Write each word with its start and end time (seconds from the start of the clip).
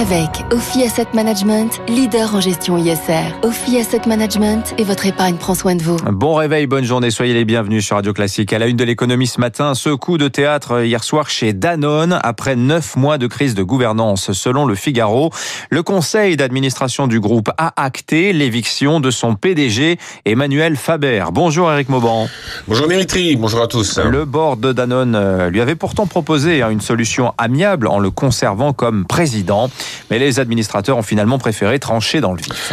Avec 0.00 0.30
Ophi 0.50 0.84
Asset 0.84 1.08
Management, 1.12 1.82
leader 1.86 2.34
en 2.34 2.40
gestion 2.40 2.78
ISR. 2.78 3.34
Ophi 3.42 3.76
Asset 3.76 4.00
Management 4.06 4.74
et 4.78 4.84
votre 4.84 5.04
épargne 5.04 5.36
prend 5.36 5.54
soin 5.54 5.74
de 5.74 5.82
vous. 5.82 5.96
Bon 6.10 6.34
réveil, 6.34 6.66
bonne 6.66 6.84
journée, 6.84 7.10
soyez 7.10 7.34
les 7.34 7.44
bienvenus 7.44 7.84
sur 7.84 7.96
Radio 7.96 8.14
Classique. 8.14 8.54
À 8.54 8.58
la 8.58 8.68
une 8.68 8.76
de 8.78 8.84
l'économie 8.84 9.26
ce 9.26 9.38
matin, 9.38 9.74
ce 9.74 9.90
coup 9.90 10.16
de 10.16 10.28
théâtre 10.28 10.82
hier 10.82 11.04
soir 11.04 11.28
chez 11.28 11.52
Danone, 11.52 12.18
après 12.22 12.56
neuf 12.56 12.96
mois 12.96 13.18
de 13.18 13.26
crise 13.26 13.54
de 13.54 13.62
gouvernance. 13.62 14.32
Selon 14.32 14.64
le 14.64 14.74
Figaro, 14.76 15.30
le 15.68 15.82
conseil 15.82 16.38
d'administration 16.38 17.06
du 17.06 17.20
groupe 17.20 17.50
a 17.58 17.74
acté 17.76 18.32
l'éviction 18.32 18.98
de 18.98 19.10
son 19.10 19.34
PDG, 19.34 19.98
Emmanuel 20.24 20.76
Faber. 20.76 21.26
Bonjour 21.32 21.70
Eric 21.70 21.90
Mauban. 21.90 22.28
Bonjour 22.66 22.88
Dimitri, 22.88 23.36
bonjour 23.36 23.60
à 23.60 23.66
tous. 23.66 23.98
Le 23.98 24.24
board 24.24 24.58
de 24.58 24.72
Danone 24.72 25.14
euh, 25.14 25.50
lui 25.50 25.60
avait 25.60 25.74
pourtant 25.74 26.06
proposé 26.06 26.62
hein, 26.62 26.70
une 26.70 26.80
solution 26.80 27.34
amiable 27.36 27.86
en 27.88 27.98
le 27.98 28.10
conservant 28.10 28.72
comme 28.72 29.04
président. 29.04 29.68
Mais 30.10 30.18
les 30.18 30.40
administrateurs 30.40 30.96
ont 30.96 31.02
finalement 31.02 31.38
préféré 31.38 31.78
trancher 31.78 32.20
dans 32.20 32.32
le 32.32 32.40
vif. 32.40 32.72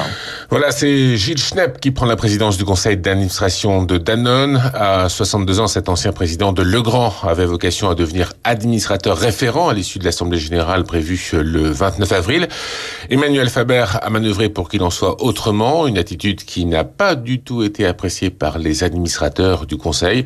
Voilà, 0.49 0.71
c'est 0.71 1.15
Gilles 1.15 1.37
Schnepp 1.37 1.79
qui 1.79 1.91
prend 1.91 2.05
la 2.05 2.15
présidence 2.15 2.57
du 2.57 2.65
conseil 2.65 2.97
d'administration 2.97 3.83
de 3.83 3.97
Danone. 3.97 4.61
À 4.73 5.09
62 5.09 5.59
ans, 5.59 5.67
cet 5.67 5.89
ancien 5.89 6.11
président 6.11 6.53
de 6.53 6.63
Legrand 6.63 7.13
avait 7.23 7.45
vocation 7.45 7.89
à 7.89 7.95
devenir 7.95 8.33
administrateur 8.43 9.17
référent 9.17 9.69
à 9.69 9.73
l'issue 9.73 9.99
de 9.99 10.05
l'Assemblée 10.05 10.39
générale 10.39 10.83
prévue 10.83 11.19
le 11.33 11.69
29 11.69 12.11
avril. 12.11 12.47
Emmanuel 13.09 13.49
Faber 13.49 13.85
a 14.01 14.09
manœuvré 14.09 14.49
pour 14.49 14.69
qu'il 14.69 14.83
en 14.83 14.89
soit 14.89 15.21
autrement, 15.23 15.87
une 15.87 15.97
attitude 15.97 16.43
qui 16.43 16.65
n'a 16.65 16.83
pas 16.83 17.15
du 17.15 17.39
tout 17.39 17.63
été 17.63 17.85
appréciée 17.85 18.29
par 18.29 18.57
les 18.57 18.83
administrateurs 18.83 19.65
du 19.65 19.77
conseil. 19.77 20.25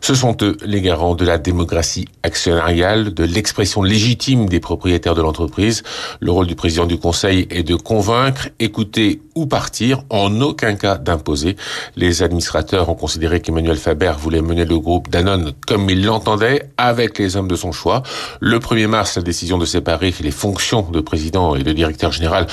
Ce 0.00 0.14
sont 0.14 0.36
eux 0.42 0.56
les 0.64 0.80
garants 0.80 1.14
de 1.14 1.24
la 1.24 1.38
démocratie 1.38 2.08
actionnariale, 2.22 3.14
de 3.14 3.24
l'expression 3.24 3.82
légitime 3.82 4.48
des 4.48 4.60
propriétaires 4.60 5.14
de 5.14 5.22
l'entreprise. 5.22 5.82
Le 6.20 6.32
rôle 6.32 6.46
du 6.46 6.56
président 6.56 6.86
du 6.86 6.98
Conseil 6.98 7.46
est 7.50 7.62
de 7.62 7.76
convaincre, 7.76 8.48
écouter 8.58 9.20
ou 9.34 9.46
partir, 9.46 10.02
en 10.10 10.40
aucun 10.40 10.74
cas 10.74 10.98
d'imposer. 10.98 11.56
Les 11.96 12.22
administrateurs 12.22 12.88
ont 12.88 12.94
considéré 12.94 13.40
qu'Emmanuel 13.40 13.76
Faber 13.76 14.12
voulait 14.18 14.42
mener 14.42 14.64
le 14.64 14.78
groupe 14.78 15.08
Danone 15.08 15.52
comme 15.66 15.88
il 15.90 16.04
l'entendait, 16.04 16.70
avec 16.76 17.18
les 17.18 17.36
hommes 17.36 17.46
de 17.46 17.54
son 17.54 17.70
choix. 17.70 18.02
Le 18.40 18.58
1er 18.58 18.88
mars, 18.88 19.16
la 19.16 19.22
décision 19.22 19.58
de 19.58 19.64
séparer 19.64 20.12
les 20.20 20.30
fonctions 20.32 20.82
de 20.82 21.00
président 21.00 21.54
et 21.54 21.62
de 21.62 21.72
directeur 21.72 22.10
général 22.10 22.46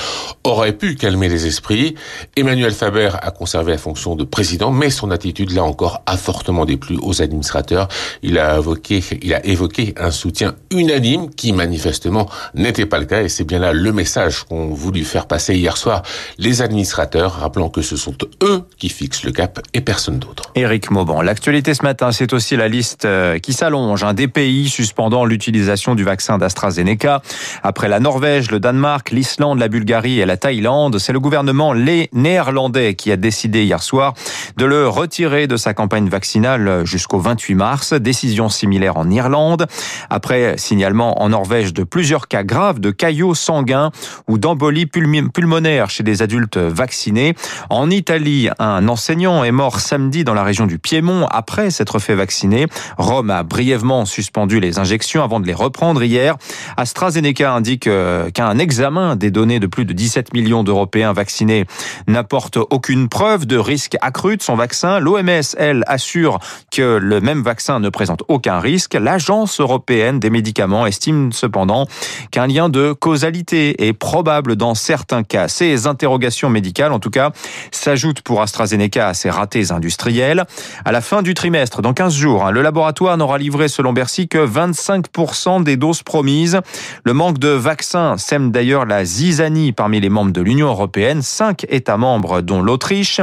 aurait 0.44 0.72
pu 0.72 0.94
calmer 0.94 1.28
les 1.28 1.46
esprits. 1.46 1.96
Emmanuel 2.36 2.72
Faber 2.72 3.10
a 3.20 3.30
conservé 3.32 3.72
la 3.72 3.78
fonction 3.78 4.14
de 4.14 4.24
président, 4.24 4.70
mais 4.70 4.90
son 4.90 5.10
attitude, 5.10 5.50
là 5.52 5.64
encore, 5.64 6.02
a 6.06 6.16
fortement 6.16 6.64
déplu 6.64 6.98
aux 7.02 7.20
administrateurs. 7.20 7.88
Il 8.22 8.38
a 8.38 8.58
évoqué, 8.58 9.02
il 9.22 9.34
a 9.34 9.44
évoqué 9.44 9.94
un 9.96 10.10
soutien 10.12 10.54
unanime 10.70 11.30
qui, 11.30 11.52
manifestement, 11.52 12.28
n'était 12.54 12.86
pas 12.86 12.98
le 12.98 13.06
cas 13.06 13.22
et 13.22 13.28
c'est 13.28 13.44
bien 13.44 13.55
là 13.58 13.72
le 13.72 13.92
message 13.92 14.44
qu'ont 14.44 14.68
voulu 14.68 15.04
faire 15.04 15.26
passer 15.26 15.54
hier 15.54 15.76
soir 15.76 16.02
les 16.38 16.62
administrateurs, 16.62 17.40
rappelant 17.40 17.68
que 17.68 17.82
ce 17.82 17.96
sont 17.96 18.16
eux 18.42 18.62
qui 18.78 18.88
fixent 18.88 19.24
le 19.24 19.32
cap 19.32 19.60
et 19.74 19.80
personne 19.80 20.18
d'autre. 20.18 20.50
Éric 20.54 20.90
Mauban, 20.90 21.22
l'actualité 21.22 21.74
ce 21.74 21.82
matin, 21.82 22.12
c'est 22.12 22.32
aussi 22.32 22.56
la 22.56 22.68
liste 22.68 23.04
euh, 23.04 23.38
qui 23.38 23.52
s'allonge 23.52 24.04
hein, 24.04 24.14
des 24.14 24.28
pays 24.28 24.68
suspendant 24.68 25.24
l'utilisation 25.24 25.94
du 25.94 26.04
vaccin 26.04 26.38
d'AstraZeneca. 26.38 27.22
Après 27.62 27.88
la 27.88 28.00
Norvège, 28.00 28.50
le 28.50 28.60
Danemark, 28.60 29.10
l'Islande, 29.10 29.58
la 29.58 29.68
Bulgarie 29.68 30.20
et 30.20 30.26
la 30.26 30.36
Thaïlande, 30.36 30.98
c'est 30.98 31.12
le 31.12 31.20
gouvernement 31.20 31.72
les 31.72 32.08
néerlandais 32.12 32.94
qui 32.94 33.12
a 33.12 33.16
décidé 33.16 33.64
hier 33.64 33.82
soir 33.82 34.14
de 34.56 34.64
le 34.64 34.88
retirer 34.88 35.46
de 35.46 35.56
sa 35.56 35.74
campagne 35.74 36.08
vaccinale 36.08 36.84
jusqu'au 36.84 37.18
28 37.18 37.54
mars. 37.54 37.92
Décision 37.92 38.48
similaire 38.48 38.96
en 38.96 39.10
Irlande. 39.10 39.66
Après 40.10 40.56
signalement 40.58 41.22
en 41.22 41.30
Norvège 41.30 41.72
de 41.72 41.84
plusieurs 41.84 42.28
cas 42.28 42.42
graves 42.42 42.80
de 42.80 42.90
caillots 42.90 43.34
sanguin 43.46 43.90
ou 44.26 44.38
d'embolie 44.38 44.86
pulmonaire 44.86 45.88
chez 45.88 46.02
des 46.02 46.22
adultes 46.22 46.56
vaccinés. 46.56 47.34
En 47.70 47.90
Italie, 47.90 48.48
un 48.58 48.88
enseignant 48.88 49.44
est 49.44 49.52
mort 49.52 49.78
samedi 49.78 50.24
dans 50.24 50.34
la 50.34 50.42
région 50.42 50.66
du 50.66 50.78
Piémont 50.78 51.26
après 51.30 51.70
s'être 51.70 51.98
fait 52.00 52.16
vacciner. 52.16 52.66
Rome 52.98 53.30
a 53.30 53.44
brièvement 53.44 54.04
suspendu 54.04 54.58
les 54.58 54.78
injections 54.78 55.22
avant 55.22 55.38
de 55.38 55.46
les 55.46 55.54
reprendre 55.54 56.02
hier. 56.02 56.36
AstraZeneca 56.76 57.52
indique 57.52 57.86
euh, 57.86 58.30
qu'un 58.30 58.58
examen 58.58 59.14
des 59.14 59.30
données 59.30 59.60
de 59.60 59.66
plus 59.66 59.84
de 59.84 59.92
17 59.92 60.34
millions 60.34 60.64
d'Européens 60.64 61.12
vaccinés 61.12 61.66
n'apporte 62.08 62.58
aucune 62.70 63.08
preuve 63.08 63.46
de 63.46 63.56
risque 63.58 63.96
accru 64.00 64.36
de 64.36 64.42
son 64.42 64.56
vaccin. 64.56 64.98
L'OMS, 64.98 65.54
elle, 65.56 65.84
assure 65.86 66.40
que 66.72 66.98
le 67.00 67.20
même 67.20 67.42
vaccin 67.42 67.78
ne 67.78 67.90
présente 67.90 68.22
aucun 68.28 68.58
risque. 68.58 68.94
L'Agence 68.94 69.60
européenne 69.60 70.18
des 70.18 70.30
médicaments 70.30 70.86
estime 70.86 71.32
cependant 71.32 71.86
qu'un 72.30 72.46
lien 72.46 72.68
de 72.68 72.92
causalité 72.92 73.35
est 73.78 73.92
probable 73.92 74.56
dans 74.56 74.74
certains 74.74 75.22
cas. 75.22 75.48
Ces 75.48 75.86
interrogations 75.86 76.50
médicales, 76.50 76.92
en 76.92 76.98
tout 76.98 77.10
cas, 77.10 77.32
s'ajoutent 77.70 78.22
pour 78.22 78.42
AstraZeneca 78.42 79.08
à 79.08 79.14
ses 79.14 79.30
ratés 79.30 79.72
industriels. 79.72 80.44
À 80.84 80.92
la 80.92 81.00
fin 81.00 81.22
du 81.22 81.34
trimestre, 81.34 81.82
dans 81.82 81.92
15 81.92 82.14
jours, 82.14 82.46
hein, 82.46 82.50
le 82.50 82.62
laboratoire 82.62 83.16
n'aura 83.16 83.38
livré, 83.38 83.68
selon 83.68 83.92
Bercy, 83.92 84.28
que 84.28 84.46
25% 84.46 85.62
des 85.62 85.76
doses 85.76 86.02
promises. 86.02 86.60
Le 87.04 87.12
manque 87.12 87.38
de 87.38 87.48
vaccins 87.48 88.16
sème 88.16 88.50
d'ailleurs 88.50 88.86
la 88.86 89.04
zizanie 89.04 89.72
parmi 89.72 90.00
les 90.00 90.08
membres 90.08 90.32
de 90.32 90.40
l'Union 90.40 90.68
européenne. 90.68 91.22
Cinq 91.22 91.66
États 91.68 91.96
membres, 91.96 92.40
dont 92.40 92.62
l'Autriche, 92.62 93.20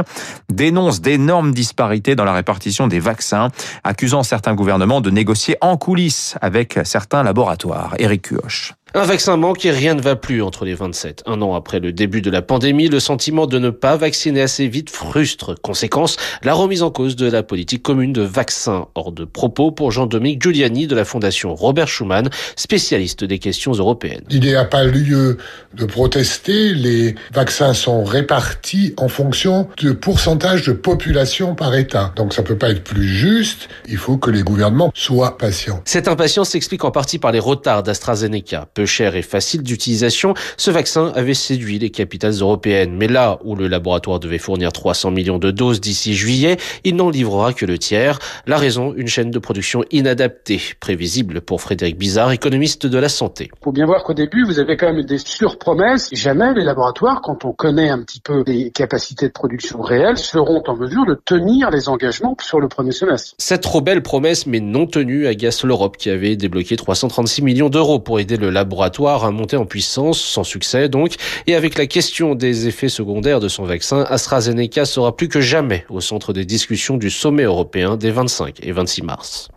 dénoncent 0.50 1.00
d'énormes 1.00 1.52
disparités 1.52 2.14
dans 2.14 2.24
la 2.24 2.32
répartition 2.32 2.86
des 2.86 3.00
vaccins, 3.00 3.48
accusant 3.82 4.22
certains 4.22 4.54
gouvernements 4.54 5.00
de 5.00 5.10
négocier 5.10 5.56
en 5.60 5.76
coulisses 5.76 6.36
avec 6.40 6.78
certains 6.84 7.22
laboratoires. 7.22 7.94
Eric 7.98 8.22
Cuoche. 8.22 8.74
Un 8.96 9.02
vaccin 9.02 9.36
manque 9.36 9.64
et 9.64 9.72
rien 9.72 9.94
ne 9.94 10.00
va 10.00 10.14
plus 10.14 10.40
entre 10.40 10.64
les 10.64 10.74
27. 10.74 11.24
Un 11.26 11.42
an 11.42 11.56
après 11.56 11.80
le 11.80 11.90
début 11.90 12.22
de 12.22 12.30
la 12.30 12.42
pandémie, 12.42 12.86
le 12.86 13.00
sentiment 13.00 13.48
de 13.48 13.58
ne 13.58 13.70
pas 13.70 13.96
vacciner 13.96 14.40
assez 14.40 14.68
vite 14.68 14.88
frustre. 14.88 15.56
Conséquence, 15.60 16.16
la 16.44 16.54
remise 16.54 16.84
en 16.84 16.92
cause 16.92 17.16
de 17.16 17.28
la 17.28 17.42
politique 17.42 17.82
commune 17.82 18.12
de 18.12 18.22
vaccins. 18.22 18.86
Hors 18.94 19.10
de 19.10 19.24
propos 19.24 19.72
pour 19.72 19.90
Jean-Dominique 19.90 20.40
Giuliani 20.40 20.86
de 20.86 20.94
la 20.94 21.04
Fondation 21.04 21.56
Robert 21.56 21.88
Schuman, 21.88 22.30
spécialiste 22.54 23.24
des 23.24 23.40
questions 23.40 23.72
européennes. 23.72 24.22
Il 24.30 24.42
n'y 24.42 24.54
a 24.54 24.64
pas 24.64 24.84
lieu 24.84 25.38
de 25.76 25.84
protester. 25.86 26.72
Les 26.72 27.16
vaccins 27.32 27.74
sont 27.74 28.04
répartis 28.04 28.94
en 28.96 29.08
fonction 29.08 29.66
de 29.78 29.90
pourcentage 29.90 30.62
de 30.62 30.72
population 30.72 31.56
par 31.56 31.74
État. 31.74 32.12
Donc 32.14 32.32
ça 32.32 32.44
peut 32.44 32.58
pas 32.58 32.70
être 32.70 32.84
plus 32.84 33.08
juste. 33.08 33.68
Il 33.88 33.96
faut 33.96 34.18
que 34.18 34.30
les 34.30 34.44
gouvernements 34.44 34.92
soient 34.94 35.36
patients. 35.36 35.82
Cette 35.84 36.06
impatience 36.06 36.50
s'explique 36.50 36.84
en 36.84 36.92
partie 36.92 37.18
par 37.18 37.32
les 37.32 37.40
retards 37.40 37.82
d'AstraZeneca 37.82 38.68
cher 38.86 39.16
et 39.16 39.22
facile 39.22 39.62
d'utilisation, 39.62 40.34
ce 40.56 40.70
vaccin 40.70 41.12
avait 41.14 41.34
séduit 41.34 41.78
les 41.78 41.90
capitales 41.90 42.34
européennes. 42.34 42.94
Mais 42.96 43.08
là 43.08 43.38
où 43.44 43.54
le 43.54 43.68
laboratoire 43.68 44.20
devait 44.20 44.38
fournir 44.38 44.72
300 44.72 45.10
millions 45.10 45.38
de 45.38 45.50
doses 45.50 45.80
d'ici 45.80 46.14
juillet, 46.14 46.56
il 46.84 46.96
n'en 46.96 47.10
livrera 47.10 47.52
que 47.52 47.66
le 47.66 47.78
tiers. 47.78 48.18
La 48.46 48.58
raison, 48.58 48.94
une 48.96 49.08
chaîne 49.08 49.30
de 49.30 49.38
production 49.38 49.84
inadaptée, 49.90 50.60
prévisible 50.80 51.40
pour 51.40 51.60
Frédéric 51.60 51.96
Bizarre, 51.96 52.32
économiste 52.32 52.86
de 52.86 52.98
la 52.98 53.08
santé. 53.08 53.50
Il 53.52 53.64
faut 53.64 53.72
bien 53.72 53.86
voir 53.86 54.04
qu'au 54.04 54.14
début, 54.14 54.44
vous 54.44 54.58
avez 54.58 54.76
quand 54.76 54.92
même 54.92 55.04
des 55.04 55.18
surpromesses. 55.18 56.10
Jamais 56.12 56.52
les 56.54 56.64
laboratoires, 56.64 57.20
quand 57.22 57.44
on 57.44 57.52
connaît 57.52 57.88
un 57.88 58.02
petit 58.02 58.20
peu 58.20 58.44
les 58.46 58.70
capacités 58.70 59.28
de 59.28 59.32
production 59.32 59.80
réelles, 59.80 60.18
seront 60.18 60.62
en 60.66 60.76
mesure 60.76 61.06
de 61.06 61.14
tenir 61.24 61.70
les 61.70 61.88
engagements 61.88 62.36
sur 62.40 62.60
le 62.60 62.68
premier 62.68 62.92
semestre. 62.92 63.34
Cette 63.38 63.62
trop 63.62 63.80
belle 63.80 64.02
promesse, 64.02 64.46
mais 64.46 64.60
non 64.60 64.86
tenue, 64.86 65.26
agace 65.26 65.64
l'Europe 65.64 65.96
qui 65.96 66.10
avait 66.10 66.36
débloqué 66.36 66.76
336 66.76 67.42
millions 67.42 67.68
d'euros 67.68 67.98
pour 67.98 68.20
aider 68.20 68.36
le 68.36 68.50
laboratoire 68.50 68.73
a 68.82 69.30
monté 69.30 69.56
en 69.56 69.66
puissance, 69.66 70.20
sans 70.20 70.44
succès 70.44 70.88
donc, 70.88 71.14
et 71.46 71.54
avec 71.54 71.78
la 71.78 71.86
question 71.86 72.34
des 72.34 72.68
effets 72.68 72.88
secondaires 72.88 73.40
de 73.40 73.48
son 73.48 73.64
vaccin, 73.64 74.04
AstraZeneca 74.08 74.84
sera 74.84 75.16
plus 75.16 75.28
que 75.28 75.40
jamais 75.40 75.84
au 75.90 76.00
centre 76.00 76.32
des 76.32 76.44
discussions 76.44 76.96
du 76.96 77.10
sommet 77.10 77.44
européen 77.44 77.96
des 77.96 78.10
25 78.10 78.58
et 78.62 78.72
26 78.72 79.02
mars. 79.02 79.48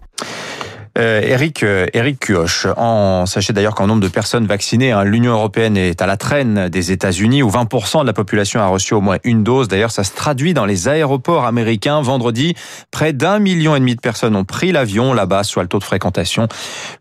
Euh, 0.97 1.22
Eric, 1.22 1.61
euh, 1.61 1.85
Eric 1.94 2.20
Cuoche, 2.20 2.66
en, 2.76 3.28
sachez 3.28 3.53
d'ailleurs 3.53 3.76
qu'en 3.76 3.85
nombre 3.85 4.02
de 4.02 4.08
personnes 4.08 4.47
vaccinées, 4.47 4.91
hein, 4.91 5.03
l'Union 5.03 5.34
européenne 5.34 5.78
est 5.78 6.02
à 6.02 6.08
la 6.08 6.17
traîne 6.17 6.70
des 6.70 6.91
États-Unis, 6.91 7.44
où 7.44 7.49
20% 7.49 8.02
de 8.02 8.08
la 8.08 8.14
population 8.14 8.61
a 8.61 8.67
reçu 8.67 8.96
au 8.96 9.02
moins 9.02 9.17
une 9.23 9.44
dose. 9.44 9.67
D'ailleurs, 9.67 9.91
ça 9.91 10.03
se 10.03 10.16
traduit 10.16 10.55
dans 10.55 10.66
les 10.66 10.88
aéroports 10.88 11.46
américains. 11.46 12.02
Vendredi, 12.02 12.55
près 12.90 13.14
d'un 13.14 13.38
million 13.38 13.76
et 13.76 13.79
demi 13.79 13.96
de 13.96 14.02
personnes 14.02 14.35
ont 14.35 14.44
pris 14.44 14.72
l'avion 14.72 15.14
là-bas, 15.14 15.44
soit 15.44 15.61
le 15.61 15.70
taux 15.70 15.78
de 15.78 15.84
fréquentation 15.84 16.47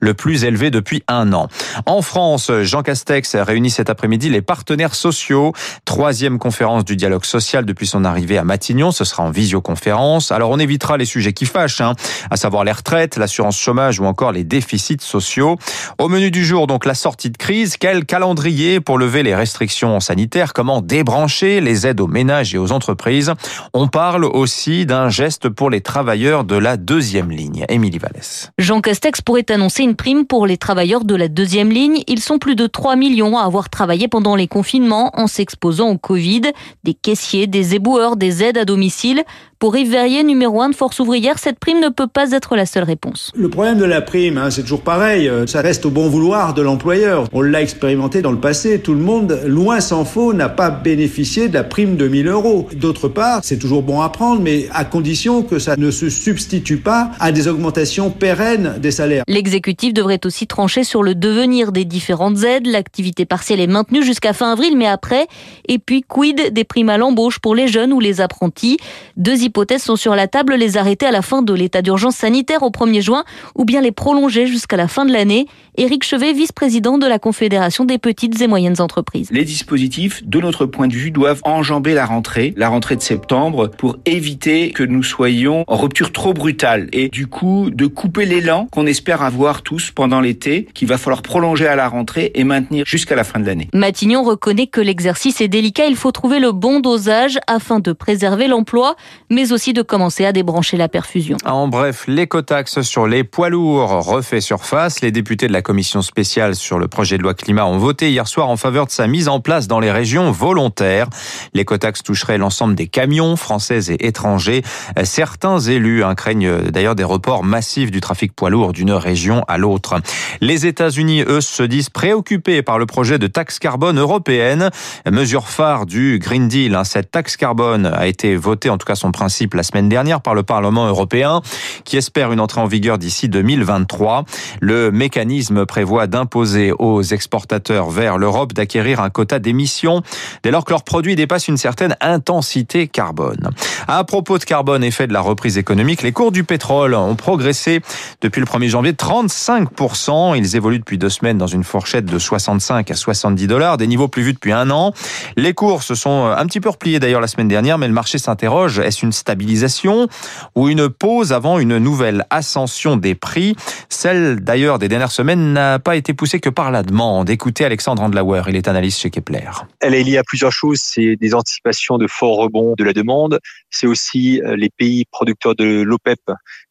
le 0.01 0.13
plus 0.13 0.45
élevé 0.45 0.71
depuis 0.71 1.03
un 1.09 1.33
an. 1.33 1.49
En 1.87 2.03
France, 2.03 2.51
Jean 2.63 2.83
Castex 2.83 3.35
réunit 3.37 3.71
cet 3.71 3.89
après-midi 3.89 4.29
les 4.29 4.43
partenaires 4.43 4.95
sociaux. 4.95 5.55
Troisième 5.87 6.39
conférence 6.39 6.85
du 6.85 6.97
dialogue 6.97 7.25
social 7.25 7.65
depuis 7.65 7.87
son 7.87 8.05
arrivée 8.05 8.37
à 8.37 8.45
Matignon. 8.45 8.91
Ce 8.91 9.05
sera 9.05 9.23
en 9.23 9.31
visioconférence. 9.31 10.33
Alors, 10.33 10.51
on 10.51 10.59
évitera 10.59 10.99
les 10.99 11.07
sujets 11.07 11.33
qui 11.33 11.47
fâchent, 11.47 11.81
hein, 11.81 11.95
à 12.31 12.37
savoir 12.37 12.65
les 12.65 12.73
retraites, 12.73 13.17
l'assurance 13.17 13.57
chômage 13.57 13.86
ou 14.01 14.05
encore 14.05 14.33
les 14.33 14.45
déficits 14.45 14.97
sociaux. 15.01 15.57
Au 15.99 16.09
menu 16.09 16.31
du 16.31 16.45
jour, 16.45 16.67
donc 16.67 16.85
la 16.85 16.95
sortie 16.95 17.31
de 17.31 17.37
crise. 17.37 17.77
Quel 17.77 18.05
calendrier 18.05 18.81
pour 18.81 18.99
lever 18.99 19.23
les 19.23 19.35
restrictions 19.35 20.01
sanitaires? 20.01 20.53
Comment 20.53 20.81
débrancher 20.81 21.61
les 21.61 21.87
aides 21.87 22.01
aux 22.01 22.07
ménages 22.07 22.55
et 22.55 22.59
aux 22.59 22.73
entreprises? 22.73 23.33
On 23.73 23.89
parle 23.89 24.25
aussi 24.25 24.87
d'un 24.87 25.09
geste 25.09 25.49
pour 25.49 25.71
les 25.71 25.81
travailleurs 25.81 26.45
de 26.45 26.57
la 26.57 26.77
deuxième 26.77 27.31
ligne. 27.31 27.65
Émilie 27.69 27.99
Vallès. 27.99 28.51
Jean 28.59 28.81
Castex 28.81 29.21
pourrait 29.21 29.51
annoncer 29.51 29.83
une 29.83 29.97
prime 29.97 30.27
pour 30.27 30.47
les 30.47 30.57
travailleurs 30.57 31.05
de 31.05 31.15
la 31.15 31.29
deuxième 31.29 31.71
ligne. 31.71 32.03
Ils 32.07 32.21
sont 32.21 32.39
plus 32.39 32.57
de 32.57 32.67
3 32.67 32.97
millions 32.97 33.39
à 33.39 33.45
avoir 33.45 33.69
travaillé 33.71 34.09
pendant 34.09 34.37
les 34.37 34.49
confinements 34.49 35.11
en 35.15 35.27
s'exposant 35.27 35.89
au 35.91 35.99
Covid. 35.99 36.43
Des 36.85 36.95
caissiers, 36.95 37.47
des 37.47 37.75
éboueurs, 37.75 38.17
des 38.17 38.43
aides 38.43 38.59
à 38.59 38.65
domicile. 38.65 39.25
Pour 39.59 39.75
Yves 39.75 39.91
Verrier, 39.91 40.23
numéro 40.23 40.61
1 40.61 40.69
de 40.69 40.75
Force 40.75 41.01
ouvrière, 41.01 41.39
cette 41.39 41.59
prime 41.59 41.81
ne 41.81 41.89
peut 41.89 42.07
pas 42.07 42.33
être 42.33 42.57
la 42.57 42.67
seule 42.67 42.85
réponse. 42.85 43.33
Le 43.35 43.49
problème 43.49 43.79
de 43.79 43.87
la 43.87 44.03
prime, 44.03 44.37
hein, 44.37 44.51
c'est 44.51 44.61
toujours 44.61 44.83
pareil, 44.83 45.31
euh, 45.31 45.47
ça 45.47 45.63
reste 45.63 45.87
au 45.87 45.91
bon 45.91 46.11
vouloir 46.11 46.53
de 46.53 46.61
l'employeur. 46.61 47.25
On 47.33 47.41
l'a 47.41 47.63
expérimenté 47.63 48.21
dans 48.21 48.33
le 48.33 48.39
passé, 48.39 48.81
tout 48.81 48.93
le 48.93 49.01
monde, 49.01 49.41
loin 49.47 49.81
s'en 49.81 50.05
faut, 50.05 50.35
n'a 50.35 50.51
pas 50.51 50.69
bénéficié 50.69 51.49
de 51.49 51.55
la 51.55 51.65
prime 51.65 51.97
de 51.97 52.07
1000 52.07 52.29
euros. 52.29 52.69
D'autre 52.75 53.09
part, 53.09 53.41
c'est 53.45 53.57
toujours 53.57 53.83
bon 53.83 54.03
à 54.03 54.11
prendre, 54.11 54.43
mais 54.43 54.67
à 54.75 54.85
condition 54.85 55.43
que 55.43 55.59
ça 55.59 55.75
ne 55.79 55.91
se 55.91 56.11
substitue 56.11 56.77
pas 56.77 57.13
à 57.19 57.33
des 57.33 57.49
augmentations 57.49 58.11
pérennes 58.11 58.75
des 58.79 58.91
salaires. 58.91 59.25
L'exécutif 59.27 59.95
devrait 59.95 60.21
aussi 60.27 60.47
trancher 60.47 60.85
sur 60.85 61.03
le 61.03 61.15
devenir 61.15 61.73
des 61.73 61.87
différentes 61.87 62.45
aides. 62.45 62.67
L'activité 62.67 63.25
partielle 63.25 63.61
est 63.61 63.67
maintenue 63.67 64.05
jusqu'à 64.05 64.35
fin 64.35 64.53
avril, 64.53 64.77
mais 64.77 64.87
après, 64.87 65.27
et 65.67 65.79
puis 65.79 66.03
quid 66.07 66.53
des 66.53 66.65
primes 66.65 66.91
à 66.91 66.99
l'embauche 66.99 67.39
pour 67.39 67.55
les 67.55 67.69
jeunes 67.69 67.95
ou 67.95 68.01
les 68.01 68.21
apprentis? 68.21 68.77
Hypothèses 69.17 69.47
sont 69.79 69.97
sur 69.97 70.15
la 70.15 70.29
table, 70.29 70.55
les 70.55 70.77
arrêter 70.77 71.07
à 71.07 71.11
la 71.11 71.23
fin 71.23 71.43
de 71.43 71.53
l'état 71.55 71.83
d'urgence 71.83 72.17
sanitaire 72.17 72.63
au 72.63 72.71
1er 72.71 73.01
juin 73.01 73.25
ou 73.55 73.65
bien 73.65 73.81
les 73.81 73.93
prolonger 73.93 74.47
jusqu'à 74.47 74.77
la 74.77 74.89
fin 74.89 75.05
de 75.05 75.13
l'année. 75.13 75.47
Éric 75.79 76.05
Chevet, 76.05 76.33
vice-président 76.33 76.99
de 76.99 77.07
la 77.07 77.19
Confédération 77.19 77.85
des 77.85 77.99
petites 77.99 78.41
et 78.41 78.47
moyennes 78.47 78.81
entreprises. 78.81 79.29
Les 79.31 79.45
dispositifs, 79.45 80.27
de 80.27 80.41
notre 80.41 80.67
point 80.67 80.89
de 80.89 80.95
vue, 80.95 81.11
doivent 81.11 81.41
enjamber 81.45 81.95
la 81.95 82.07
rentrée, 82.07 82.55
la 82.57 82.69
rentrée 82.69 82.97
de 82.97 83.03
septembre, 83.03 83.69
pour 83.69 83.97
éviter 84.07 84.71
que 84.71 84.83
nous 84.83 85.03
soyons 85.03 85.65
en 85.67 85.77
rupture 85.77 86.13
trop 86.13 86.33
brutale 86.33 86.89
et 86.93 87.09
du 87.09 87.27
coup 87.27 87.71
de 87.71 87.87
couper 87.87 88.27
l'élan 88.27 88.69
qu'on 88.71 88.87
espère 88.87 89.23
avoir 89.23 89.63
tous 89.63 89.91
pendant 89.91 90.21
l'été, 90.21 90.69
qu'il 90.75 90.89
va 90.89 90.99
falloir 90.99 91.23
prolonger 91.23 91.67
à 91.67 91.77
la 91.77 91.89
rentrée 91.89 92.31
et 92.35 92.45
maintenir 92.45 92.85
jusqu'à 92.87 93.17
la 93.17 93.25
fin 93.25 93.41
de 93.41 93.47
l'année. 93.47 93.69
Matignon 93.75 94.23
reconnaît 94.23 94.67
que 94.67 94.81
l'exercice 94.81 95.41
est 95.41 95.49
délicat, 95.49 95.87
il 95.87 95.97
faut 95.97 96.13
trouver 96.13 96.41
le 96.41 96.53
bon 96.53 96.81
dosage 96.81 97.39
afin 97.47 97.81
de 97.81 97.93
préserver 97.93 98.49
l'emploi, 98.49 98.97
mais 99.31 99.36
aussi 99.45 99.73
de 99.73 99.83
commencer 99.83 100.25
à 100.25 100.33
débrancher 100.33 100.77
la 100.77 100.89
perfusion. 100.89 101.37
En 101.45 101.69
bref, 101.69 102.05
l'écotaxe 102.09 102.81
sur 102.81 103.07
les 103.07 103.23
poids 103.23 103.51
lourds 103.51 104.05
refait 104.05 104.41
surface. 104.41 105.03
Les 105.03 105.13
députés 105.13 105.47
de 105.47 105.53
la 105.53 105.63
commission 105.63 106.03
spéciale 106.03 106.55
sur 106.55 106.79
le 106.79 106.89
projet 106.89 107.19
de 107.19 107.23
loi 107.23 107.35
climat 107.35 107.67
ont 107.67 107.79
voté 107.79 108.11
hier 108.11 108.27
soir 108.27 108.49
en 108.49 108.57
faveur 108.57 108.87
de 108.87 108.91
sa 108.91 109.07
mise 109.07 109.29
en 109.29 109.41
place 109.41 109.69
dans 109.69 109.79
les 109.79 109.93
régions 109.93 110.31
volontaires. 110.31 111.09
L'écotaxe 111.53 112.03
toucherait 112.03 112.39
l'ensemble 112.39 112.75
des 112.75 112.87
camions 112.87 113.37
français 113.37 113.93
et 113.93 114.07
étrangers. 114.07 114.63
Certains 115.05 115.59
élus 115.61 116.03
hein, 116.03 116.15
craignent 116.15 116.71
d'ailleurs 116.71 116.95
des 116.95 117.05
reports 117.05 117.45
massifs 117.45 117.91
du 117.91 118.01
trafic 118.01 118.35
poids 118.35 118.51
lourd 118.51 118.73
d'une 118.73 118.93
région 118.93 119.45
à 119.49 119.59
l'autre. 119.59 120.01
Les 120.41 120.67
États-Unis, 120.67 121.25
eux, 121.27 121.43
se 121.43 121.63
disent 121.63 121.91
préoccupés 121.91 122.63
par 122.63 122.79
le 122.79 122.87
projet 122.87 123.19
de 123.19 123.27
taxe 123.27 123.59
carbone 123.59 123.99
européenne. 123.99 124.71
Mesure 125.11 125.49
phare 125.49 125.85
du 125.87 126.19
Green 126.19 126.49
Deal, 126.49 126.75
hein. 126.75 126.85
cette 126.85 127.11
taxe 127.11 127.37
carbone 127.37 127.87
a 127.87 128.07
été 128.07 128.35
votée, 128.37 128.71
en 128.71 128.79
tout 128.79 128.87
cas 128.87 128.95
son 128.95 129.13
principe 129.13 129.26
la 129.55 129.63
semaine 129.63 129.89
dernière 129.89 130.21
par 130.21 130.35
le 130.35 130.43
Parlement 130.43 130.87
européen 130.87 131.41
qui 131.85 131.97
espère 131.97 132.33
une 132.33 132.41
entrée 132.41 132.61
en 132.61 132.67
vigueur 132.67 132.99
d'ici 132.99 133.29
2023. 133.29 134.25
Le 134.61 134.91
mécanisme 134.91 135.67
prévoit 135.67 136.07
d'imposer 136.07 136.73
aux 136.79 137.03
exportateurs 137.03 137.91
vers 137.91 138.19
l'Europe 138.19 138.53
d'acquérir 138.53 139.01
un 139.01 139.11
quota 139.11 139.39
d'émissions 139.39 140.03
dès 140.43 140.51
lors 140.51 140.65
que 140.65 140.71
leurs 140.71 140.85
produits 140.85 141.17
dépassent 141.17 141.49
une 141.49 141.57
certaine 141.57 141.97
intensité 142.01 142.89
carbone. 142.89 143.51
À 143.89 144.05
propos 144.05 144.39
de 144.39 144.45
carbone, 144.45 144.85
effet 144.85 145.07
de 145.07 145.13
la 145.13 145.21
reprise 145.21 145.59
économique, 145.59 146.03
les 146.03 146.13
cours 146.13 146.33
du 146.33 146.45
pétrole 146.45 146.95
ont 146.95 147.17
progressé 147.17 147.81
depuis 148.21 148.41
le 148.41 148.47
1er 148.47 148.69
janvier 148.69 148.93
35%. 148.93 150.37
Ils 150.37 150.57
évoluent 150.57 150.79
depuis 150.79 150.99
deux 150.99 151.09
semaines 151.09 151.39
dans 151.39 151.47
une 151.47 151.65
fourchette 151.65 152.05
de 152.05 152.19
65 152.19 152.91
à 152.91 152.95
70 152.95 153.47
dollars, 153.47 153.77
des 153.77 153.87
niveaux 153.87 154.09
plus 154.09 154.23
vus 154.23 154.33
depuis 154.33 154.53
un 154.53 154.71
an. 154.71 154.93
Les 155.37 155.55
cours 155.55 155.83
se 155.83 155.95
sont 155.95 156.27
un 156.27 156.47
petit 156.47 156.61
peu 156.61 156.69
repliés 156.69 157.01
d'ailleurs 157.01 157.21
la 157.21 157.27
semaine 157.27 157.49
dernière, 157.49 157.79
mais 157.79 157.89
le 157.89 157.93
marché 157.93 158.19
s'interroge. 158.19 158.79
Est-ce 158.79 159.05
une 159.05 159.13
stabilisation 159.17 160.09
ou 160.55 160.69
une 160.69 160.89
pause 160.89 161.33
avant 161.33 161.59
une 161.59 161.79
nouvelle 161.79 162.25
ascension 162.31 162.97
des 162.97 163.15
prix. 163.15 163.57
Celle 163.89 164.41
d'ailleurs 164.41 164.79
des 164.79 164.89
dernières 164.89 165.11
semaines 165.11 165.53
n'a 165.53 165.79
pas 165.79 165.97
été 165.97 166.15
poussée 166.15 166.41
que 166.41 166.51
par 166.51 166.71
la 166.71 166.83
demande. 166.83 167.31
Écoutez 167.31 167.65
Alexandre 167.65 168.03
Andlauer, 168.03 168.43
il 168.49 168.57
est 168.57 168.69
analyste 168.69 169.01
chez 169.01 169.11
Kepler. 169.11 169.51
Elle 169.81 169.95
est 169.95 170.03
liée 170.03 170.19
à 170.19 170.25
plusieurs 170.25 170.53
choses. 170.53 170.79
C'est 170.81 171.17
des 171.17 171.35
anticipations 171.35 171.99
de 171.99 172.07
forts 172.07 172.37
rebonds 172.37 172.75
de 172.77 172.85
la 172.85 172.93
demande. 172.93 173.41
C'est 173.71 173.87
aussi 173.87 174.41
euh, 174.43 174.57
les 174.57 174.71
pays 174.71 175.05
producteurs 175.11 175.55
de 175.55 175.83
l'OPEP 175.83 176.21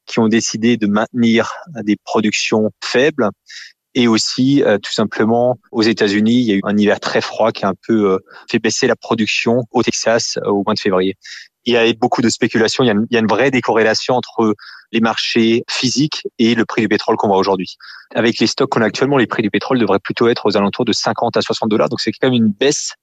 qui 0.06 0.20
ont 0.20 0.28
décidé 0.28 0.78
de 0.78 0.88
maintenir 0.88 1.52
des 1.84 1.98
productions 2.04 2.70
faibles 2.84 3.30
et 3.96 4.08
aussi 4.08 4.64
tout 4.84 4.92
simplement 4.92 5.58
aux 5.72 5.82
États-Unis, 5.82 6.42
il 6.42 6.46
y 6.46 6.52
a 6.52 6.56
eu 6.56 6.62
un 6.64 6.78
hiver 6.78 7.00
très 7.00 7.22
froid 7.22 7.52
qui 7.52 7.66
a 7.66 7.70
un 7.70 7.74
peu 7.88 8.20
fait 8.52 8.60
baisser 8.60 8.88
la 8.88 8.96
production 8.96 9.64
au 9.72 9.82
Texas 9.84 10.38
au 10.46 10.64
mois 10.64 10.74
de 10.74 10.80
février 10.80 11.16
il 11.66 11.74
y 11.74 11.78
a 11.78 11.92
beaucoup 11.94 12.22
de 12.22 12.30
spéculation. 12.30 12.84
Il 12.84 12.88
y 13.12 13.18
a, 13.18 13.20
une, 13.20 13.28
vraie 13.28 13.52
décorrélation 13.52 14.16
entre 14.16 14.56
les 14.92 15.00
marchés 15.00 15.64
physiques 15.70 16.24
et 16.40 16.56
le 16.56 16.66
prix 16.66 16.82
du 16.82 16.88
pétrole 16.88 17.16
qu'on 17.18 17.28
voit 17.28 17.38
aujourd'hui. 17.38 17.78
Avec 18.14 18.40
les 18.40 18.48
stocks 18.48 18.70
qu'on 18.70 18.82
a 18.82 18.86
actuellement, 18.86 19.18
les 19.18 19.28
prix 19.28 19.42
du 19.42 19.50
pétrole 19.50 19.80
devraient 19.80 20.00
plutôt 20.00 20.28
être 20.28 20.46
aux 20.46 20.58
alentours 20.58 20.86
de 20.86 20.94
50 20.94 21.38
à 21.38 21.42
60 21.42 21.70
dollars. 21.70 21.90
Donc 21.90 22.00
c'est 22.02 22.12
quand 22.12 22.28
même 22.30 22.34
une 22.34 22.52
baisse 22.52 22.94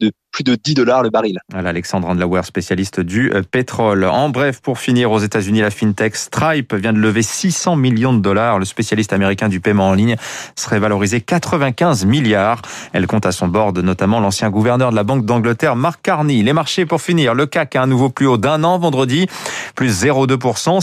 de 0.00 0.12
plus 0.32 0.44
de 0.44 0.54
10 0.54 0.74
dollars 0.74 1.02
le 1.02 1.10
baril. 1.10 1.38
Voilà, 1.52 1.70
Alexandre 1.70 2.08
Andlauer, 2.08 2.44
spécialiste 2.44 3.00
du 3.00 3.32
euh, 3.32 3.42
pétrole. 3.42 4.04
En 4.04 4.28
bref, 4.28 4.60
pour 4.60 4.78
finir, 4.78 5.10
aux 5.10 5.18
États-Unis, 5.18 5.60
la 5.60 5.70
fintech 5.70 6.14
Stripe 6.14 6.72
vient 6.72 6.92
de 6.92 6.98
lever 6.98 7.22
600 7.22 7.76
millions 7.76 8.14
de 8.14 8.20
dollars. 8.20 8.58
Le 8.58 8.64
spécialiste 8.64 9.12
américain 9.12 9.48
du 9.48 9.60
paiement 9.60 9.88
en 9.88 9.94
ligne 9.94 10.16
serait 10.56 10.78
valorisé 10.78 11.20
95 11.20 12.06
milliards. 12.06 12.62
Elle 12.92 13.06
compte 13.06 13.26
à 13.26 13.32
son 13.32 13.48
bord 13.48 13.72
notamment 13.72 14.20
l'ancien 14.20 14.50
gouverneur 14.50 14.90
de 14.90 14.96
la 14.96 15.02
Banque 15.02 15.26
d'Angleterre, 15.26 15.76
Mark 15.76 16.00
Carney. 16.02 16.42
Les 16.42 16.52
marchés 16.52 16.86
pour 16.86 17.02
finir. 17.02 17.34
Le 17.34 17.46
CAC 17.46 17.76
a 17.76 17.82
un 17.82 17.86
nouveau 17.86 18.08
plus 18.08 18.26
haut 18.26 18.38
d'un 18.38 18.62
an 18.62 18.78
vendredi, 18.78 19.26
plus 19.74 20.04
0,2%, 20.04 20.80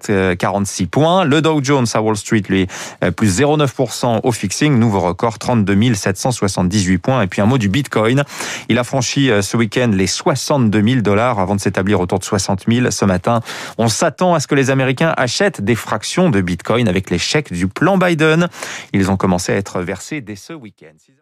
6046 0.00 0.86
points. 0.86 1.24
Le 1.24 1.40
Dow 1.42 1.62
Jones 1.62 1.86
à 1.94 2.02
Wall 2.02 2.16
Street, 2.16 2.42
lui, 2.48 2.66
euh, 3.02 3.10
plus 3.10 3.40
0,9% 3.40 4.20
au 4.22 4.32
fixing. 4.32 4.78
Nouveau 4.78 5.00
record, 5.00 5.38
32 5.38 5.94
778 5.94 6.98
points. 6.98 7.22
Et 7.22 7.26
puis 7.26 7.40
un 7.40 7.46
mot 7.46 7.58
du 7.58 7.68
Bitcoin. 7.68 8.24
Il 8.68 8.78
a 8.78 8.84
franchi 8.84 9.30
euh, 9.30 9.42
ce 9.42 9.56
week-end 9.56 9.90
les 9.92 10.06
62 10.06 10.82
000 10.82 11.00
dollars 11.00 11.38
avant 11.38 11.54
de 11.54 11.60
s'établir 11.60 12.00
autour 12.00 12.18
de 12.18 12.24
60 12.24 12.64
000 12.68 12.90
ce 12.90 13.04
matin. 13.04 13.40
On 13.78 13.88
s'attend 13.88 14.34
à 14.34 14.40
ce 14.40 14.46
que 14.46 14.54
les 14.54 14.70
Américains 14.70 15.12
achètent 15.16 15.60
des 15.60 15.74
fractions 15.74 16.30
de 16.30 16.40
Bitcoin 16.40 16.88
avec 16.88 17.10
les 17.10 17.18
chèques 17.18 17.52
du 17.52 17.68
plan 17.68 17.98
Biden. 17.98 18.48
Ils 18.92 19.10
ont 19.10 19.16
commencé 19.16 19.52
à 19.52 19.56
être 19.56 19.80
versés 19.80 20.20
dès 20.20 20.36
ce 20.36 20.52
week-end. 20.52 21.12